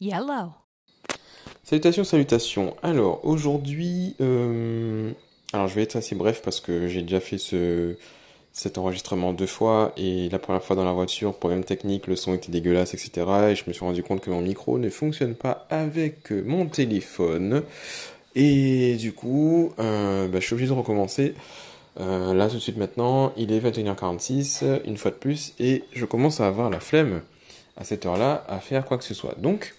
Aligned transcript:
Yellow. 0.00 0.52
Salutations, 1.62 2.04
salutations. 2.04 2.74
Alors 2.82 3.24
aujourd'hui, 3.24 4.16
euh, 4.20 5.12
alors 5.52 5.68
je 5.68 5.74
vais 5.74 5.82
être 5.82 5.96
assez 5.96 6.14
bref 6.14 6.40
parce 6.42 6.60
que 6.60 6.88
j'ai 6.88 7.02
déjà 7.02 7.20
fait 7.20 7.36
ce, 7.36 7.96
cet 8.52 8.78
enregistrement 8.78 9.32
deux 9.32 9.46
fois 9.46 9.92
et 9.96 10.28
la 10.30 10.38
première 10.38 10.62
fois 10.62 10.74
dans 10.74 10.84
la 10.84 10.92
voiture, 10.92 11.34
problème 11.34 11.64
technique, 11.64 12.06
le 12.06 12.16
son 12.16 12.34
était 12.34 12.50
dégueulasse, 12.50 12.94
etc. 12.94 13.26
Et 13.50 13.54
je 13.54 13.64
me 13.66 13.72
suis 13.72 13.84
rendu 13.84 14.02
compte 14.02 14.20
que 14.20 14.30
mon 14.30 14.40
micro 14.40 14.78
ne 14.78 14.88
fonctionne 14.88 15.34
pas 15.34 15.66
avec 15.68 16.30
mon 16.30 16.66
téléphone. 16.66 17.62
Et 18.34 18.96
du 18.96 19.12
coup, 19.12 19.72
euh, 19.78 20.28
bah, 20.28 20.40
je 20.40 20.46
suis 20.46 20.54
obligé 20.54 20.70
de 20.70 20.76
recommencer. 20.76 21.34
Euh, 21.98 22.32
là 22.32 22.48
tout 22.48 22.54
de 22.54 22.60
suite 22.60 22.78
maintenant, 22.78 23.32
il 23.36 23.52
est 23.52 23.60
21h46, 23.60 24.80
une 24.86 24.96
fois 24.96 25.10
de 25.10 25.16
plus, 25.16 25.52
et 25.58 25.84
je 25.92 26.06
commence 26.06 26.40
à 26.40 26.46
avoir 26.46 26.70
la 26.70 26.80
flemme 26.80 27.20
à 27.76 27.84
cette 27.84 28.06
heure-là 28.06 28.44
à 28.48 28.60
faire 28.60 28.84
quoi 28.84 28.96
que 28.96 29.04
ce 29.04 29.14
soit. 29.14 29.34
Donc, 29.38 29.74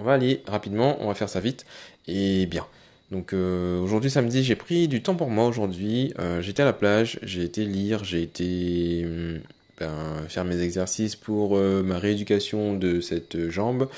on 0.00 0.02
va 0.02 0.14
aller 0.14 0.42
rapidement, 0.46 0.96
on 1.00 1.08
va 1.08 1.14
faire 1.14 1.28
ça 1.28 1.40
vite 1.40 1.66
et 2.08 2.46
bien. 2.46 2.66
Donc 3.10 3.32
euh, 3.32 3.78
aujourd'hui 3.80 4.10
samedi, 4.10 4.42
j'ai 4.42 4.56
pris 4.56 4.88
du 4.88 5.02
temps 5.02 5.14
pour 5.14 5.30
moi 5.30 5.46
aujourd'hui. 5.46 6.14
Euh, 6.18 6.40
j'étais 6.40 6.62
à 6.62 6.64
la 6.64 6.72
plage, 6.72 7.18
j'ai 7.22 7.42
été 7.42 7.64
lire, 7.64 8.04
j'ai 8.04 8.22
été 8.22 9.02
hum, 9.04 9.40
ben, 9.78 10.24
faire 10.28 10.44
mes 10.44 10.60
exercices 10.62 11.16
pour 11.16 11.56
euh, 11.56 11.82
ma 11.82 11.98
rééducation 11.98 12.74
de 12.74 13.00
cette 13.00 13.50
jambe, 13.50 13.88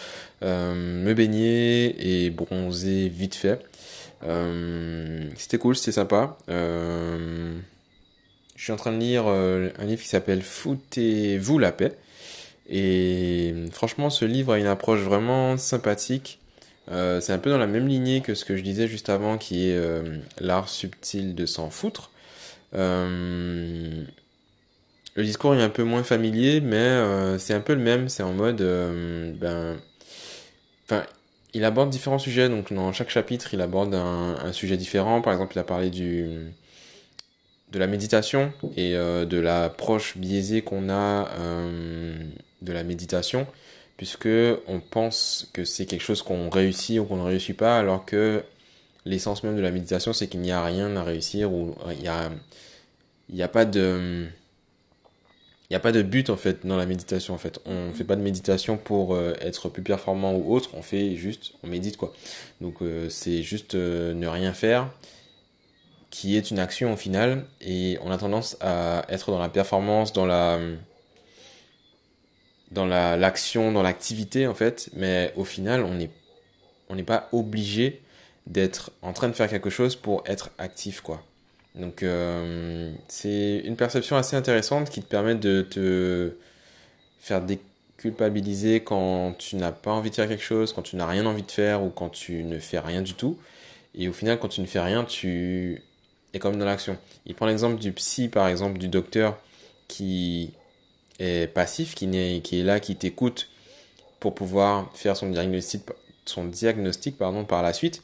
me 0.43 1.13
baigner 1.13 2.25
et 2.25 2.31
bronzer 2.31 3.09
vite 3.09 3.35
fait. 3.35 3.61
c'était 5.37 5.59
cool, 5.59 5.77
c'était 5.77 5.93
sympa. 5.93 6.37
je 6.49 7.53
suis 8.57 8.73
en 8.73 8.77
train 8.77 8.93
de 8.93 8.99
lire 8.99 9.27
un 9.27 9.85
livre 9.85 10.03
qui 10.03 10.09
s'appelle 10.09 10.43
Foutez-vous 10.43 11.59
la 11.59 11.71
paix. 11.71 11.93
Et 12.69 13.55
franchement, 13.73 14.11
ce 14.11 14.25
livre 14.25 14.53
a 14.53 14.59
une 14.59 14.67
approche 14.67 15.01
vraiment 15.01 15.57
sympathique. 15.57 16.41
Euh, 16.91 17.21
c'est 17.21 17.33
un 17.33 17.39
peu 17.39 17.51
dans 17.51 17.59
la 17.59 17.67
même 17.67 17.87
lignée 17.87 18.21
que 18.23 18.35
ce 18.35 18.45
que 18.45 18.57
je 18.57 18.63
disais 18.63 18.89
juste 18.89 19.09
avant, 19.09 19.39
qui 19.39 19.69
est 19.69 19.77
euh, 19.77 20.19
l'art 20.41 20.69
subtil 20.69 21.35
de 21.35 21.47
s'en 21.47 21.71
foutre. 21.71 22.11
Euh, 22.75 24.05
le 25.15 25.25
discours 25.25 25.55
est 25.55 25.63
un 25.63 25.69
peu 25.69 25.83
moins 25.85 26.03
familier, 26.03 26.61
mais 26.61 27.39
c'est 27.39 27.55
un 27.55 27.61
peu 27.61 27.75
le 27.75 27.81
même. 27.81 28.09
C'est 28.09 28.23
en 28.23 28.33
mode, 28.33 28.63
ben, 29.39 29.77
enfin, 30.87 31.05
il 31.53 31.65
aborde 31.65 31.91
différents 31.91 32.19
sujets. 32.19 32.49
Donc 32.49 32.73
dans 32.73 32.93
chaque 32.93 33.11
chapitre, 33.11 33.53
il 33.53 33.61
aborde 33.61 33.95
un, 33.95 34.37
un 34.43 34.53
sujet 34.53 34.77
différent. 34.79 35.21
Par 35.21 35.35
exemple, 35.35 35.53
il 35.55 35.59
a 35.59 35.65
parlé 35.65 35.91
du 35.91 36.55
de 37.73 37.79
la 37.79 37.87
méditation 37.87 38.53
et 38.77 38.93
de 38.93 39.39
l'approche 39.39 40.17
biaisée 40.17 40.63
qu'on 40.63 40.91
a 40.91 41.29
de 42.61 42.73
la 42.73 42.85
méditation, 42.85 43.47
puisque 43.97 44.29
on 44.69 44.79
pense 44.79 45.49
que 45.53 45.65
c'est 45.65 45.87
quelque 45.87 46.03
chose 46.03 46.23
qu'on 46.23 46.51
réussit 46.51 47.01
ou 47.01 47.05
qu'on 47.05 47.17
ne 47.17 47.25
réussit 47.25 47.57
pas, 47.57 47.79
alors 47.79 48.05
que 48.05 48.45
l'essence 49.05 49.43
même 49.43 49.57
de 49.57 49.63
la 49.63 49.71
méditation, 49.71 50.13
c'est 50.13 50.29
qu'il 50.29 50.41
n'y 50.41 50.53
a 50.53 50.63
rien 50.65 50.95
à 50.97 51.03
réussir 51.03 51.53
ou 51.53 51.75
il 51.91 51.99
n'y 51.99 52.09
a, 52.09 52.31
a 53.45 53.49
pas 53.49 53.65
de 53.65 54.29
il 55.73 55.77
a 55.77 55.81
pas 55.81 55.93
de 55.93 56.03
but 56.03 56.29
en 56.29 56.37
fait 56.37 56.67
dans 56.67 56.77
la 56.77 56.85
méditation 56.85 57.33
en 57.33 57.39
fait. 57.39 57.59
On 57.65 57.87
ne 57.87 57.93
fait 57.93 58.05
pas 58.05 58.17
de 58.17 58.21
méditation 58.21 58.77
pour 58.77 59.15
euh, 59.15 59.33
être 59.41 59.71
plus 59.71 59.83
performant 59.83 60.35
ou 60.35 60.55
autre, 60.55 60.69
on 60.75 60.83
fait 60.83 61.17
juste, 61.17 61.55
on 61.63 61.67
médite 61.67 61.97
quoi. 61.97 62.13
Donc 62.61 62.83
euh, 62.83 63.09
c'est 63.09 63.43
juste 63.43 63.75
euh, 63.75 64.13
ne 64.13 64.27
rien 64.27 64.53
faire 64.53 64.91
qui 66.13 66.37
est 66.37 66.51
une 66.51 66.59
action 66.59 66.93
au 66.93 66.97
final 66.97 67.47
et 67.63 67.99
on 68.03 68.11
a 68.11 68.19
tendance 68.19 68.59
à 68.61 69.03
être 69.09 69.33
dans 69.33 69.39
la 69.39 69.49
performance, 69.49 70.13
dans 70.13 70.27
la 70.27 70.61
dans 72.71 72.87
l'action, 72.87 73.73
dans 73.73 73.83
l'activité 73.83 74.47
en 74.47 74.55
fait, 74.55 74.91
mais 74.95 75.33
au 75.37 75.45
final, 75.45 75.83
on 75.83 75.95
n'est 75.95 76.11
on 76.91 77.03
pas 77.03 77.29
obligé 77.33 78.03
d'être 78.47 78.93
en 79.01 79.15
train 79.15 79.29
de 79.29 79.33
faire 79.33 79.49
quelque 79.49 79.71
chose 79.71 79.97
pour 79.97 80.23
être 80.27 80.51
actif 80.59 81.01
quoi. 81.01 81.25
Donc 81.75 82.03
euh, 82.03 82.93
c'est 83.09 83.63
une 83.65 83.77
perception 83.77 84.17
assez 84.17 84.37
intéressante 84.37 84.91
qui 84.91 85.01
te 85.01 85.07
permet 85.07 85.35
de 85.35 85.63
te 85.63 86.37
faire 87.21 87.41
déculpabiliser 87.41 88.81
quand 88.81 89.35
tu 89.39 89.57
n'as 89.57 89.73
pas 89.73 89.93
envie 89.93 90.11
de 90.11 90.15
faire 90.15 90.29
quelque 90.29 90.45
chose, 90.45 90.75
quand 90.75 90.83
tu 90.83 90.97
n'as 90.97 91.07
rien 91.07 91.25
envie 91.25 91.43
de 91.43 91.51
faire 91.51 91.83
ou 91.83 91.89
quand 91.89 92.11
tu 92.11 92.45
ne 92.45 92.59
fais 92.59 92.81
rien 92.81 93.01
du 93.01 93.15
tout. 93.15 93.39
Et 93.95 94.09
au 94.09 94.13
final, 94.13 94.39
quand 94.39 94.49
tu 94.49 94.61
ne 94.61 94.67
fais 94.67 94.81
rien, 94.81 95.05
tu 95.05 95.83
es 96.35 96.39
comme 96.39 96.59
dans 96.59 96.65
l'action. 96.65 96.97
Il 97.27 97.35
prend 97.35 97.47
l'exemple 97.47 97.79
du 97.79 97.93
psy, 97.93 98.29
par 98.29 98.49
exemple, 98.49 98.79
du 98.79 98.89
docteur 98.89 99.39
qui 99.89 100.53
passif, 101.55 101.95
qui, 101.95 102.07
est, 102.17 102.53
est 102.53 102.63
là, 102.65 102.81
qui 102.81 102.97
t'écoute 102.97 103.49
pour 104.19 104.35
pouvoir 104.35 104.91
faire 104.95 105.17
son 105.17 105.31
diagnostic, 105.31 105.83
son 106.27 106.45
diagnostic 106.45 107.17
pardon, 107.17 107.45
par 107.45 107.63
la 107.63 107.73
suite, 107.73 108.03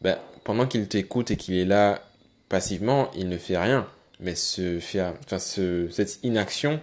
ben, 0.00 0.18
pendant 0.44 0.66
qu'il 0.66 0.88
t'écoute 0.88 1.30
et 1.30 1.36
qu'il 1.36 1.54
est 1.54 1.64
là 1.64 2.02
passivement, 2.48 3.10
il 3.16 3.28
ne 3.28 3.38
fait 3.38 3.56
rien. 3.58 3.86
Mais 4.20 4.34
ce, 4.34 4.78
faire, 4.80 5.14
enfin, 5.24 5.38
ce, 5.38 5.88
cette 5.90 6.20
inaction, 6.22 6.80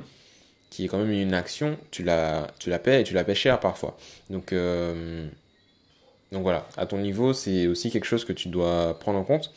qui 0.70 0.86
est 0.86 0.88
quand 0.88 0.98
même 0.98 1.12
une 1.12 1.34
action, 1.34 1.78
tu 1.92 2.04
la, 2.04 2.48
tu 2.60 2.70
la 2.70 2.80
paies 2.80 3.02
et 3.02 3.04
tu 3.04 3.14
la 3.14 3.24
paies 3.24 3.36
cher 3.36 3.60
parfois. 3.60 3.98
Donc, 4.30 4.54
euh, 4.54 5.28
donc 6.32 6.44
voilà, 6.44 6.68
à 6.78 6.86
ton 6.86 6.98
niveau, 6.98 7.34
c'est 7.34 7.68
aussi 7.68 7.92
quelque 7.92 8.06
chose 8.06 8.26
que 8.26 8.34
tu 8.34 8.50
dois 8.50 8.98
prendre 9.00 9.20
en 9.20 9.24
compte. 9.24 9.52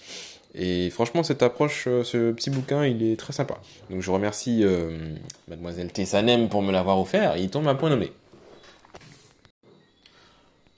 Et 0.54 0.90
franchement, 0.90 1.22
cette 1.22 1.42
approche, 1.42 1.86
euh, 1.86 2.04
ce 2.04 2.30
petit 2.30 2.50
bouquin, 2.50 2.84
il 2.84 3.02
est 3.02 3.16
très 3.16 3.32
sympa. 3.32 3.58
Donc 3.90 4.02
je 4.02 4.10
remercie 4.10 4.60
euh, 4.62 5.14
mademoiselle 5.48 5.90
Tessanem 5.90 6.48
pour 6.48 6.62
me 6.62 6.72
l'avoir 6.72 7.00
offert. 7.00 7.36
Il 7.38 7.48
tombe 7.48 7.66
à 7.68 7.74
point 7.74 7.88
nommé. 7.88 8.12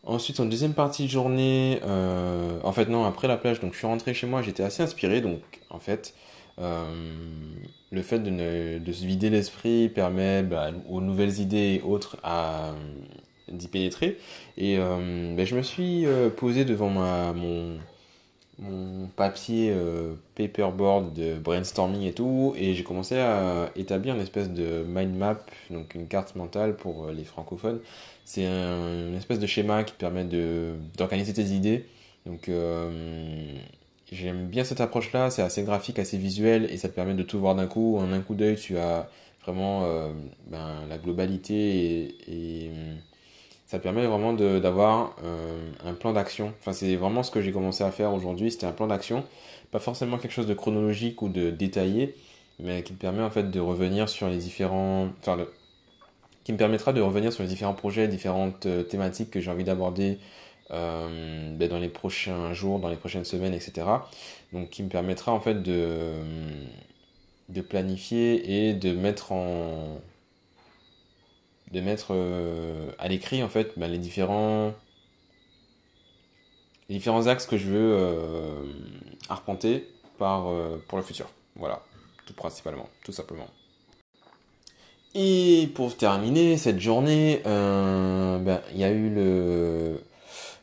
Ensuite, 0.04 0.38
en 0.38 0.44
deuxième 0.44 0.74
partie 0.74 1.04
de 1.04 1.10
journée, 1.10 1.80
euh, 1.84 2.60
en 2.62 2.72
fait 2.72 2.88
non, 2.88 3.04
après 3.04 3.26
la 3.26 3.36
plage, 3.36 3.60
donc 3.60 3.72
je 3.72 3.78
suis 3.78 3.86
rentré 3.86 4.14
chez 4.14 4.26
moi, 4.26 4.42
j'étais 4.42 4.62
assez 4.62 4.82
inspiré, 4.82 5.22
donc 5.22 5.40
en 5.70 5.78
fait, 5.78 6.14
le 6.58 8.02
fait 8.02 8.18
de, 8.18 8.92
se 8.92 9.04
vider 9.06 9.30
l'esprit 9.30 9.88
permet 9.88 10.42
bah, 10.42 10.72
aux 10.90 11.00
nouvelles 11.00 11.40
idées 11.40 11.80
et 11.80 11.82
autres 11.82 12.18
à 12.22 12.74
d'y 13.48 13.66
pénétrer. 13.66 14.18
Et 14.58 14.76
bah, 14.76 15.44
je 15.46 15.56
me 15.56 15.62
suis 15.62 16.04
posé 16.36 16.66
devant 16.66 16.90
mon, 16.90 17.78
mon 18.58 19.08
papier 19.08 19.70
euh, 19.72 20.14
paperboard 20.36 21.12
de 21.14 21.34
brainstorming 21.38 22.02
et 22.02 22.12
tout, 22.12 22.54
et 22.56 22.74
j'ai 22.74 22.84
commencé 22.84 23.18
à 23.18 23.70
établir 23.76 24.14
une 24.14 24.20
espèce 24.20 24.50
de 24.50 24.84
mind 24.86 25.16
map, 25.16 25.40
donc 25.70 25.94
une 25.94 26.06
carte 26.06 26.36
mentale 26.36 26.76
pour 26.76 27.06
euh, 27.06 27.12
les 27.12 27.24
francophones. 27.24 27.80
C'est 28.24 28.46
un, 28.46 29.08
une 29.08 29.16
espèce 29.16 29.38
de 29.38 29.46
schéma 29.46 29.84
qui 29.84 29.94
permet 29.94 30.24
de 30.24 30.74
d'organiser 30.96 31.32
tes 31.32 31.46
idées. 31.46 31.86
Donc 32.26 32.48
euh, 32.48 33.58
j'aime 34.12 34.46
bien 34.46 34.64
cette 34.64 34.80
approche-là, 34.80 35.30
c'est 35.30 35.42
assez 35.42 35.62
graphique, 35.64 35.98
assez 35.98 36.18
visuel, 36.18 36.68
et 36.70 36.76
ça 36.76 36.88
te 36.88 36.94
permet 36.94 37.14
de 37.14 37.22
tout 37.22 37.38
voir 37.40 37.54
d'un 37.54 37.66
coup. 37.66 37.96
En 37.98 38.12
un 38.12 38.20
coup 38.20 38.34
d'œil, 38.34 38.56
tu 38.56 38.78
as 38.78 39.08
vraiment 39.44 39.82
ben, 40.46 40.86
la 40.88 40.96
globalité 40.96 42.16
et 42.28 42.70
ça 43.74 43.80
permet 43.80 44.06
vraiment 44.06 44.32
d'avoir 44.32 45.16
euh, 45.24 45.58
un 45.84 45.94
plan 45.94 46.12
d'action. 46.12 46.54
Enfin, 46.60 46.72
c'est 46.72 46.94
vraiment 46.94 47.24
ce 47.24 47.32
que 47.32 47.42
j'ai 47.42 47.50
commencé 47.50 47.82
à 47.82 47.90
faire 47.90 48.14
aujourd'hui, 48.14 48.52
c'était 48.52 48.66
un 48.66 48.72
plan 48.72 48.86
d'action. 48.86 49.24
Pas 49.72 49.80
forcément 49.80 50.16
quelque 50.16 50.30
chose 50.30 50.46
de 50.46 50.54
chronologique 50.54 51.22
ou 51.22 51.28
de 51.28 51.50
détaillé, 51.50 52.14
mais 52.60 52.84
qui 52.84 52.92
me 52.92 52.98
permet 52.98 53.24
en 53.24 53.30
fait 53.30 53.50
de 53.50 53.58
revenir 53.58 54.08
sur 54.08 54.28
les 54.28 54.36
différents... 54.36 55.08
Enfin, 55.18 55.38
qui 56.44 56.52
me 56.52 56.56
permettra 56.56 56.92
de 56.92 57.00
revenir 57.00 57.32
sur 57.32 57.42
les 57.42 57.48
différents 57.48 57.74
projets, 57.74 58.06
différentes 58.06 58.66
euh, 58.66 58.84
thématiques 58.84 59.32
que 59.32 59.40
j'ai 59.40 59.50
envie 59.50 59.64
d'aborder 59.64 60.18
euh, 60.70 61.56
ben, 61.56 61.68
dans 61.68 61.80
les 61.80 61.88
prochains 61.88 62.52
jours, 62.52 62.78
dans 62.78 62.88
les 62.88 62.96
prochaines 62.96 63.24
semaines, 63.24 63.54
etc. 63.54 63.88
Donc 64.52 64.70
qui 64.70 64.84
me 64.84 64.88
permettra 64.88 65.32
en 65.32 65.40
fait 65.40 65.64
de, 65.64 66.12
de 67.48 67.60
planifier 67.60 68.68
et 68.68 68.74
de 68.74 68.92
mettre 68.92 69.32
en, 69.32 69.98
de 71.74 71.80
mettre 71.80 72.08
euh, 72.10 72.90
à 72.98 73.08
l'écrit 73.08 73.42
en 73.42 73.48
fait 73.48 73.72
bah, 73.76 73.88
les 73.88 73.98
différents 73.98 74.72
axes 77.26 77.46
que 77.46 77.58
je 77.58 77.66
veux 77.66 77.92
euh, 77.98 78.62
arpenter 79.28 79.88
par, 80.18 80.48
euh, 80.48 80.82
pour 80.88 80.96
le 80.96 81.04
futur. 81.04 81.26
Voilà, 81.56 81.82
tout 82.26 82.32
principalement, 82.32 82.88
tout 83.04 83.12
simplement. 83.12 83.48
Et 85.16 85.68
pour 85.74 85.96
terminer 85.96 86.56
cette 86.56 86.80
journée, 86.80 87.40
ben, 87.44 88.60
il 88.72 88.80
y 88.80 88.84
a 88.84 88.90
eu 88.90 89.10
le, 89.10 90.00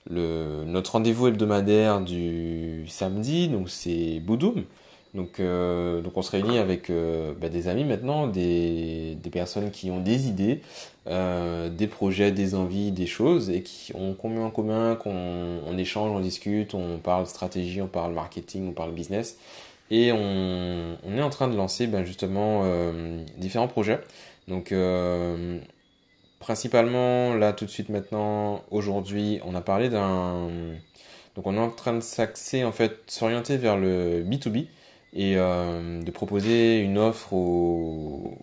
le, 0.09 0.63
notre 0.65 0.94
rendez-vous 0.94 1.27
hebdomadaire 1.27 2.01
du 2.01 2.86
samedi, 2.89 3.47
donc 3.47 3.69
c'est 3.69 4.19
Boudoum. 4.19 4.65
Donc, 5.13 5.40
euh, 5.40 6.02
donc 6.02 6.16
on 6.16 6.22
se 6.22 6.31
réunit 6.31 6.58
avec 6.58 6.90
euh, 6.90 7.34
bah, 7.40 7.50
des 7.50 7.68
amis 7.68 7.84
maintenant, 7.84 8.28
des, 8.28 9.18
des, 9.22 9.30
personnes 9.30 9.69
qui 9.69 9.92
ont 9.92 10.00
des 10.00 10.28
idées, 10.28 10.62
euh, 11.08 11.69
des 11.69 11.88
projets, 11.88 12.31
des 12.31 12.56
envies, 12.56 12.92
des 12.92 13.08
choses 13.08 13.50
et 13.50 13.62
qui 13.62 13.94
ont 13.94 14.13
combien 14.13 14.44
en 14.44 14.52
commun, 14.52 14.96
qu'on 14.96 15.60
on 15.66 15.78
échange, 15.78 16.12
on 16.12 16.22
discute, 16.22 16.74
on 16.75 16.98
parle 16.98 17.28
stratégie, 17.28 17.81
on 17.81 17.88
parle 17.88 18.13
marketing, 18.13 18.69
on 18.69 18.72
parle 18.72 18.94
business 18.94 19.38
et 19.90 20.13
on, 20.13 20.98
on 21.06 21.18
est 21.18 21.22
en 21.22 21.30
train 21.30 21.50
de 21.50 21.58
lancer 21.58 21.88
ben, 21.88 22.06
justement 22.06 22.63
différents 23.38 23.68
projets. 23.68 24.00
Donc 24.48 24.74
principalement, 26.40 27.34
là, 27.34 27.52
tout 27.52 27.66
de 27.66 27.69
suite 27.69 27.90
maintenant, 27.90 28.63
aujourd'hui, 28.72 29.42
on 29.46 29.56
a 29.56 29.62
parlé 29.62 29.90
d'un... 29.90 30.50
Donc 31.36 31.48
on 31.48 31.56
est 31.56 31.60
en 31.60 31.69
train 31.69 31.94
de 31.94 32.02
s'axer, 32.02 32.63
en 32.63 32.72
fait, 32.72 32.98
s'orienter 33.08 33.58
vers 33.58 33.78
le 33.78 34.24
B2B 34.24 34.68
et 35.13 35.36
euh, 35.38 36.02
de 36.02 36.12
proposer 36.12 36.80
une 36.80 36.98
offre 36.98 37.34
aux 37.34 38.38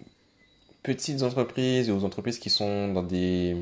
petites 0.82 1.22
entreprises 1.22 1.88
et 1.88 1.92
aux 1.92 2.04
entreprises 2.04 2.38
qui 2.38 2.50
sont 2.50 2.92
dans 2.92 3.02
des, 3.02 3.56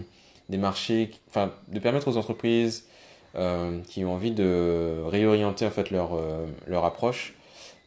des 0.49 0.59
marchés, 0.59 1.11
enfin, 1.29 1.53
de 1.69 1.79
permettre 1.79 2.09
aux 2.09 2.17
entreprises 2.17 2.87
euh, 3.37 3.81
qui 3.89 4.05
ont 4.05 4.15
envie 4.15 4.33
de 4.33 5.03
réorienter 5.07 5.67
en 5.67 5.71
fait 5.71 5.91
leur, 5.91 6.15
euh, 6.15 6.47
leur 6.67 6.85
approche, 6.85 7.35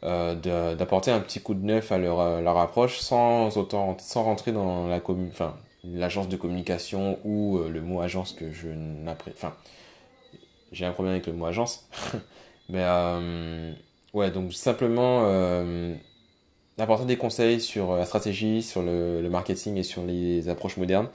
d'apporter 0.01 1.11
un 1.11 1.19
petit 1.19 1.41
coup 1.41 1.53
de 1.53 1.65
neuf 1.65 1.91
à 1.91 1.97
leur, 1.97 2.41
leur 2.41 2.57
approche 2.57 2.99
sans 2.99 3.57
autant 3.57 3.97
sans 3.99 4.23
rentrer 4.23 4.53
dans 4.53 4.87
la 4.87 5.01
l'agence 5.83 6.29
de 6.29 6.37
communication 6.37 7.19
ou 7.25 7.59
le 7.69 7.81
mot 7.81 7.99
agence 7.99 8.31
que 8.31 8.49
je 8.53 8.69
n'apprécie. 8.69 9.35
Enfin, 9.37 9.53
j'ai 10.71 10.85
un 10.85 10.93
problème 10.93 11.15
avec 11.15 11.27
le 11.27 11.33
mot 11.33 11.47
agence. 11.47 11.89
Mais 12.69 12.85
ouais, 14.13 14.31
donc 14.31 14.53
simplement 14.53 15.23
apporter 16.77 17.05
des 17.05 17.17
conseils 17.17 17.59
sur 17.59 17.95
la 17.95 18.05
stratégie, 18.05 18.63
sur 18.63 18.81
le, 18.81 19.27
marketing 19.29 19.77
et 19.77 19.83
sur 19.83 20.03
les 20.03 20.47
approches 20.49 20.77
modernes 20.77 21.09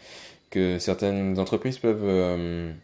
que 0.50 0.78
certaines 0.78 1.38
entreprises 1.38 1.78
peuvent 1.78 2.74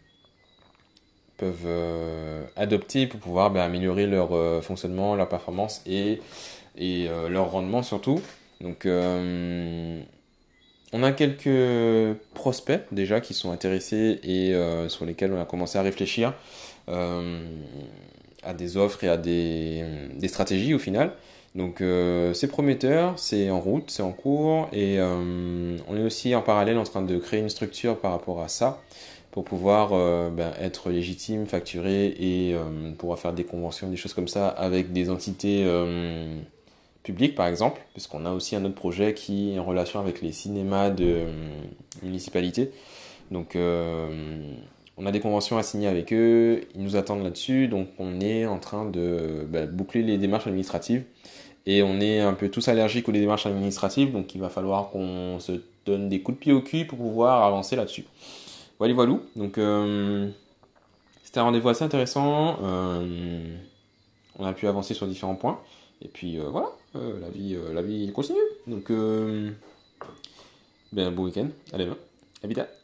peuvent 1.41 1.65
euh, 1.65 2.45
adopter 2.55 3.07
pour 3.07 3.19
pouvoir 3.19 3.49
ben, 3.49 3.61
améliorer 3.61 4.05
leur 4.05 4.33
euh, 4.33 4.61
fonctionnement, 4.61 5.15
leur 5.15 5.27
performance 5.27 5.81
et, 5.87 6.19
euh, 6.79 7.29
leur 7.29 7.49
rendement 7.49 7.81
surtout. 7.81 8.21
Donc 8.61 8.85
on 10.93 11.03
a 11.03 11.11
quelques 11.13 12.19
prospects 12.35 12.81
déjà 12.91 13.21
qui 13.21 13.33
sont 13.33 13.51
intéressés 13.51 14.19
et 14.23 14.53
sur 14.87 15.05
lesquels 15.05 15.33
on 15.33 15.41
a 15.41 15.45
commencé 15.45 15.79
à 15.79 15.81
réfléchir 15.81 16.35
à 18.43 18.53
des 18.53 18.77
offres 18.77 19.03
et 19.03 19.09
à 19.09 19.17
des, 19.17 19.83
stratégies 20.27 20.73
au 20.73 20.79
final. 20.79 21.13
Donc 21.55 21.83
c'est 22.33 22.47
prometteur, 22.47 23.19
c'est 23.19 23.49
en 23.49 23.59
route, 23.59 23.91
c'est 23.91 24.03
en 24.03 24.13
cours 24.13 24.69
et 24.71 24.99
on 25.01 25.97
est 25.97 26.03
aussi 26.03 26.33
en 26.33 26.41
parallèle 26.41 26.77
en 26.77 26.83
train 26.85 27.01
de 27.01 27.17
créer 27.17 27.41
une 27.41 27.49
structure 27.49 27.97
par 27.99 28.11
rapport 28.11 28.41
à 28.41 28.47
ça 28.47 28.81
pour 29.31 29.45
pouvoir 29.45 29.91
euh, 29.93 30.29
ben, 30.29 30.53
être 30.59 30.89
légitime, 30.89 31.45
facturé 31.47 32.07
et 32.19 32.53
euh, 32.53 32.91
pouvoir 32.97 33.17
faire 33.17 33.33
des 33.33 33.45
conventions, 33.45 33.89
des 33.89 33.97
choses 33.97 34.13
comme 34.13 34.27
ça 34.27 34.49
avec 34.49 34.91
des 34.91 35.09
entités 35.09 35.63
euh, 35.65 36.37
publiques 37.03 37.35
par 37.35 37.47
exemple, 37.47 37.81
puisqu'on 37.93 38.25
a 38.25 38.31
aussi 38.31 38.55
un 38.55 38.65
autre 38.65 38.75
projet 38.75 39.13
qui 39.13 39.53
est 39.53 39.59
en 39.59 39.63
relation 39.63 39.99
avec 39.99 40.21
les 40.21 40.33
cinémas 40.33 40.89
de 40.89 41.25
municipalité. 42.03 42.71
Donc 43.31 43.55
on 45.01 45.05
a 45.07 45.11
des 45.11 45.19
conventions 45.19 45.57
à 45.57 45.63
signer 45.63 45.87
avec 45.87 46.13
eux, 46.13 46.61
ils 46.75 46.83
nous 46.83 46.95
attendent 46.95 47.23
là-dessus, 47.23 47.67
donc 47.67 47.87
on 47.97 48.21
est 48.21 48.45
en 48.45 48.59
train 48.59 48.85
de 48.85 49.45
ben, 49.47 49.67
boucler 49.67 50.03
les 50.03 50.17
démarches 50.17 50.45
administratives. 50.47 51.03
Et 51.65 51.83
on 51.83 51.99
est 51.99 52.19
un 52.19 52.33
peu 52.33 52.49
tous 52.49 52.67
allergiques 52.67 53.07
aux 53.09 53.11
démarches 53.11 53.45
administratives, 53.45 54.11
donc 54.11 54.33
il 54.35 54.41
va 54.41 54.49
falloir 54.49 54.89
qu'on 54.89 55.39
se 55.39 55.53
donne 55.85 56.09
des 56.09 56.21
coups 56.21 56.37
de 56.37 56.41
pied 56.41 56.53
au 56.53 56.61
cul 56.61 56.85
pour 56.85 56.97
pouvoir 56.97 57.43
avancer 57.43 57.75
là-dessus. 57.75 58.05
Voilà, 58.79 58.93
voilà. 58.93 59.19
Donc, 59.35 59.57
euh, 59.57 60.29
c'était 61.23 61.39
un 61.39 61.43
rendez-vous 61.43 61.69
assez 61.69 61.83
intéressant. 61.83 62.57
Euh, 62.63 63.55
on 64.39 64.45
a 64.45 64.53
pu 64.53 64.67
avancer 64.67 64.93
sur 64.93 65.07
différents 65.07 65.35
points. 65.35 65.59
Et 66.03 66.07
puis, 66.07 66.39
euh, 66.39 66.49
voilà, 66.49 66.69
la, 66.95 67.29
vie, 67.29 67.55
la 67.73 67.83
vie 67.83 68.11
continue. 68.11 68.39
Donc, 68.65 68.91
ben, 70.91 71.11
bon 71.11 71.25
week-end. 71.25 71.47
Allez, 71.73 71.87
à 72.43 72.47
vite. 72.47 72.80